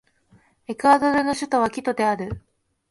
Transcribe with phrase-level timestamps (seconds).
[0.65, 2.41] エクアドルの首都はキトである